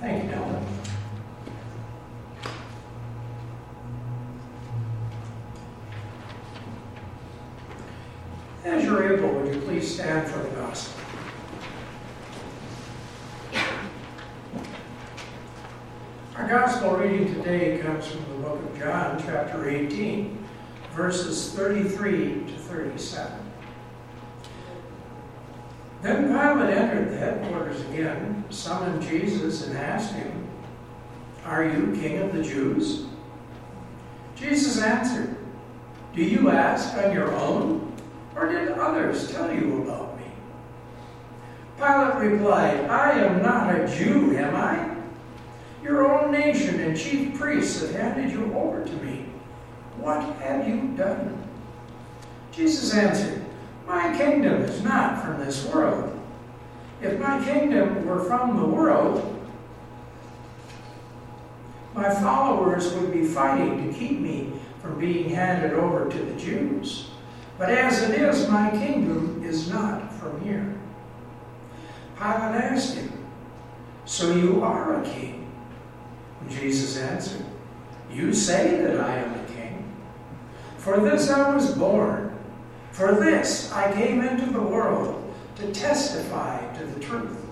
[0.00, 0.64] Thank you, Dylan.
[8.64, 11.00] As you're able, would you please stand for the gospel?
[16.36, 20.46] Our gospel reading today comes from the book of John, chapter 18,
[20.92, 23.47] verses 33 to 37.
[26.00, 30.46] Then Pilate entered the headquarters again, summoned Jesus, and asked him,
[31.44, 33.06] Are you king of the Jews?
[34.36, 35.36] Jesus answered,
[36.14, 37.92] Do you ask on your own,
[38.36, 40.26] or did others tell you about me?
[41.76, 44.96] Pilate replied, I am not a Jew, am I?
[45.82, 49.24] Your own nation and chief priests have handed you over to me.
[49.96, 51.42] What have you done?
[52.52, 53.44] Jesus answered,
[53.88, 56.14] My kingdom is not from this world.
[57.00, 59.34] If my kingdom were from the world,
[61.94, 67.08] my followers would be fighting to keep me from being handed over to the Jews.
[67.56, 70.74] But as it is, my kingdom is not from here.
[72.16, 73.10] Pilate asked him,
[74.04, 75.50] So you are a king?
[76.50, 77.46] Jesus answered,
[78.12, 79.96] You say that I am a king.
[80.76, 82.37] For this I was born.
[82.98, 87.46] For this I came into the world to testify to the truth.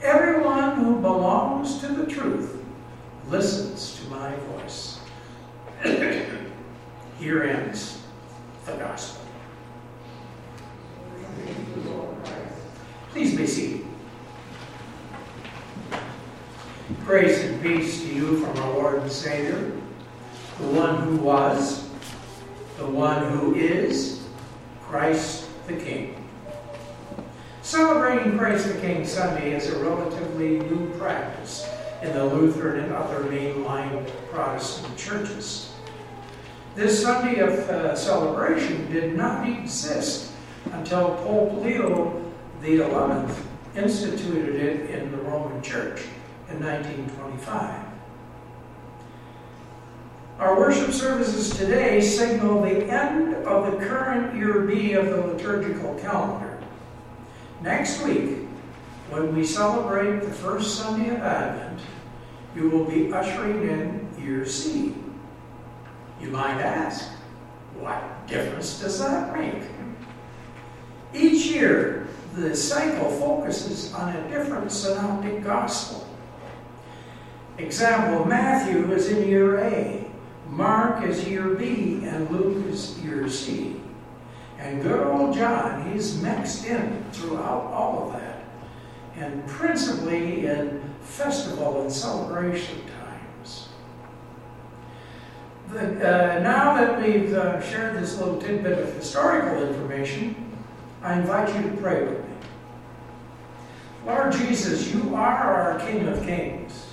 [0.00, 2.64] Everyone who belongs to the truth
[3.28, 5.00] listens to my voice.
[7.18, 8.00] Here ends
[8.64, 9.22] the gospel.
[13.10, 13.86] Please be seated.
[17.04, 19.72] Grace and peace to you from our Lord and Savior,
[20.58, 21.86] the one who was,
[22.78, 24.18] the one who is,
[24.88, 26.24] Christ the King.
[27.60, 31.68] Celebrating Christ the King Sunday is a relatively new practice
[32.00, 35.74] in the Lutheran and other mainline Protestant churches.
[36.74, 40.32] This Sunday of uh, celebration did not exist
[40.72, 42.24] until Pope Leo
[42.62, 46.00] XI instituted it in the Roman Church
[46.48, 47.87] in 1925.
[50.38, 55.94] Our worship services today signal the end of the current year B of the liturgical
[55.96, 56.56] calendar.
[57.60, 58.46] Next week,
[59.10, 61.80] when we celebrate the first Sunday of Advent,
[62.54, 64.94] you will be ushering in year C.
[66.20, 67.08] You might ask,
[67.80, 69.64] what difference does that make?
[71.12, 72.06] Each year,
[72.36, 76.08] the cycle focuses on a different synoptic gospel.
[77.56, 80.07] Example, Matthew is in year A,
[80.48, 83.80] Mark is year B, and Luke is year C.
[84.58, 88.44] And good old John, he's mixed in throughout all of that,
[89.16, 93.68] and principally in festival and celebration times.
[95.68, 100.34] The, uh, now that we've uh, shared this little tidbit of historical information,
[101.02, 102.34] I invite you to pray with me.
[104.06, 106.86] Lord Jesus, you are our King of Kings.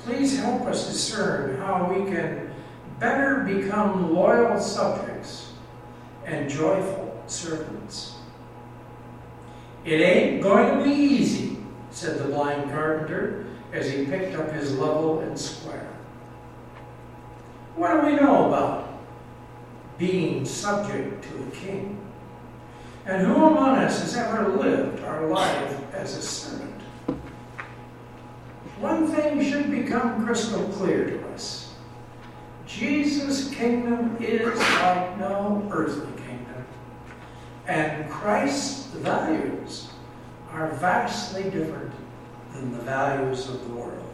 [0.00, 2.47] Please help us discern how we can
[2.98, 5.52] better become loyal subjects
[6.24, 8.16] and joyful servants.
[9.84, 11.58] It ain't going to be easy,
[11.90, 15.88] said the blind carpenter as he picked up his level and square.
[17.76, 18.98] What do we know about
[19.98, 22.00] being subject to a king?
[23.06, 26.68] And who among us has ever lived our life as a servant?
[28.80, 31.67] one thing should become crystal clear to us.
[32.68, 36.66] Jesus' kingdom is like no earthly kingdom,
[37.66, 39.88] and Christ's values
[40.52, 41.92] are vastly different
[42.52, 44.04] than the values of the world.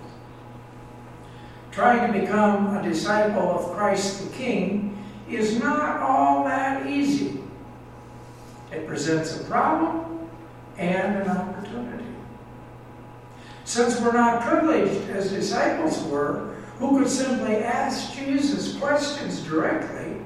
[1.73, 7.43] Trying to become a disciple of Christ the King is not all that easy.
[8.71, 10.29] It presents a problem
[10.79, 12.05] and an opportunity.
[13.65, 20.17] Since we're not privileged as disciples were, who could simply ask Jesus questions directly,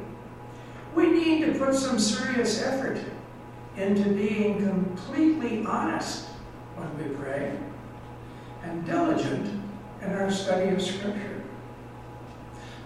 [0.94, 2.98] we need to put some serious effort
[3.76, 6.26] into being completely honest
[6.76, 7.56] when we pray
[8.64, 9.62] and diligent
[10.02, 11.42] in our study of Scripture.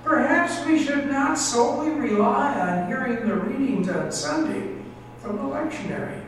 [0.04, 4.82] Perhaps we should not solely rely on hearing the readings on Sunday
[5.18, 6.22] from the lectionary.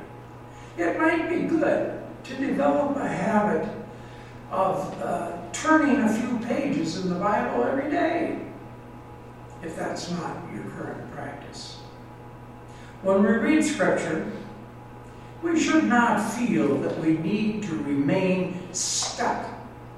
[0.79, 3.69] It might be good to develop a habit
[4.51, 8.39] of uh, turning a few pages in the Bible every day,
[9.63, 11.79] if that's not your current practice.
[13.01, 14.31] When we read Scripture,
[15.43, 19.47] we should not feel that we need to remain stuck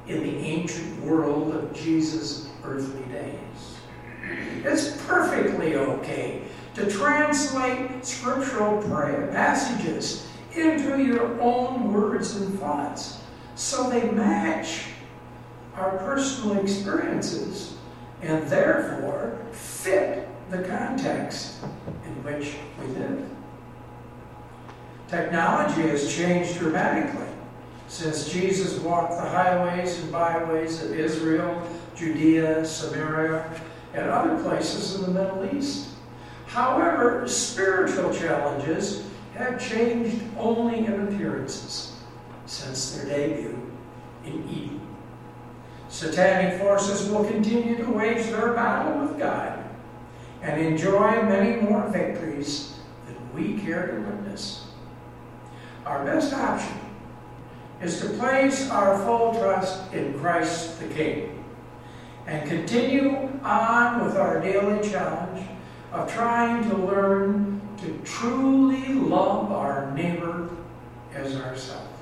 [0.06, 3.76] in the ancient world of Jesus' earthly days.
[4.62, 6.42] It's perfectly okay
[6.74, 13.18] to translate scriptural prayer passages into your own words and thoughts
[13.56, 14.84] so they match
[15.76, 17.76] our personal experiences
[18.22, 21.62] and therefore fit the context
[22.04, 23.28] in which we live.
[25.08, 27.26] Technology has changed dramatically
[27.88, 31.62] since Jesus walked the highways and byways of Israel,
[31.94, 33.48] Judea, Samaria,
[33.94, 35.88] and other places in the Middle East.
[36.46, 41.96] However, spiritual challenges have changed only in appearances
[42.46, 43.70] since their debut
[44.24, 44.95] in Eden.
[45.96, 49.64] Satanic forces will continue to wage their battle with God
[50.42, 52.74] and enjoy many more victories
[53.06, 54.66] than we care to witness.
[55.86, 56.78] Our best option
[57.80, 61.42] is to place our full trust in Christ the King
[62.26, 65.48] and continue on with our daily challenge
[65.92, 70.50] of trying to learn to truly love our neighbor
[71.14, 71.95] as ourselves.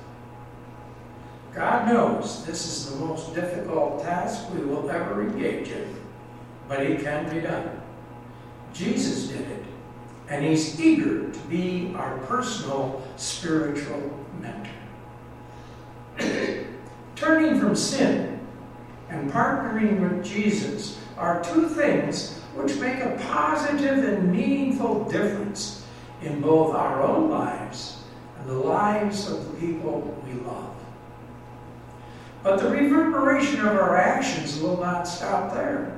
[1.55, 5.95] God knows this is the most difficult task we will ever engage in,
[6.67, 7.81] but it can be done.
[8.73, 9.63] Jesus did it,
[10.27, 14.11] and He's eager to be our personal spiritual
[14.41, 14.69] mentor.
[17.15, 18.45] Turning from sin
[19.09, 25.85] and partnering with Jesus are two things which make a positive and meaningful difference
[26.21, 28.03] in both our own lives
[28.39, 30.75] and the lives of the people we love.
[32.45, 35.97] But the reverberation of our actions will not stop there.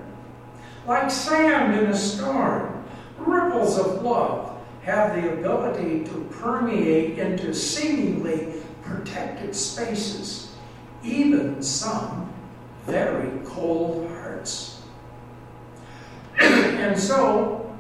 [0.87, 2.85] Like sand in a storm,
[3.17, 10.55] ripples of love have the ability to permeate into seemingly protected spaces,
[11.03, 12.33] even some
[12.85, 14.83] very cold hearts.
[16.39, 17.77] and so,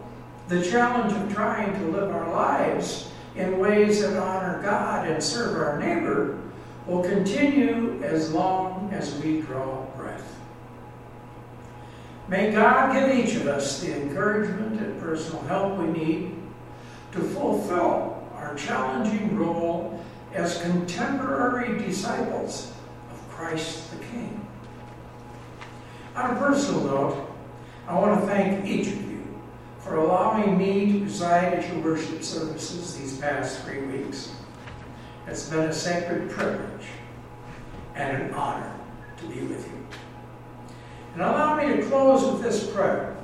[0.49, 5.55] the challenge of trying to live our lives in ways that honor God and serve
[5.55, 6.37] our neighbor
[6.87, 10.39] will continue as long as we draw breath.
[12.29, 16.35] May God give each of us the encouragement and personal help we need
[17.11, 20.03] to fulfill our challenging role
[20.33, 22.71] as contemporary disciples
[23.11, 24.45] of Christ the King.
[26.15, 27.29] On a personal note,
[27.87, 29.25] I want to thank each of you
[29.79, 34.31] for allowing me to preside at your worship services these past three weeks.
[35.27, 36.87] It's been a sacred privilege
[37.95, 38.73] and an honor
[39.17, 39.87] to be with you.
[41.13, 43.15] And allow me to close with this prayer.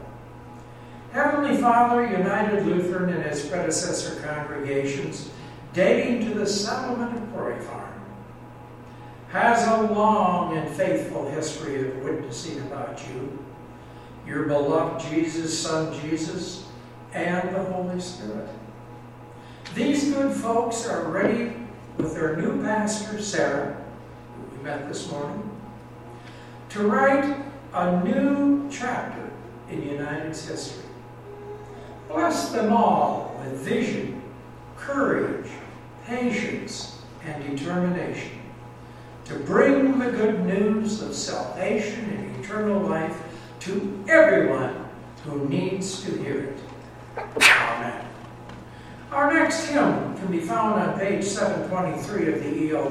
[1.12, 5.30] Heavenly Father, United Lutheran and its predecessor congregations,
[5.74, 7.94] dating to the settlement of Quarry Farm,
[9.30, 13.44] has a long and faithful history of witnessing about you,
[14.28, 16.68] your beloved Jesus, Son Jesus,
[17.14, 18.50] and the Holy Spirit.
[19.76, 21.63] These good folks are ready
[21.98, 23.76] with their new pastor, Sarah,
[24.36, 25.50] who we met this morning,
[26.70, 27.36] to write
[27.74, 29.30] a new chapter
[29.70, 30.84] in United's history.
[32.08, 34.22] Bless them all with vision,
[34.78, 35.50] courage,
[36.06, 38.40] patience, and determination
[39.26, 43.18] to bring the good news of salvation and eternal life
[43.62, 44.86] to everyone
[45.24, 46.58] who needs to hear it.
[47.18, 48.06] Amen.
[49.12, 52.82] Our next hymn can be found on page 723 of the EO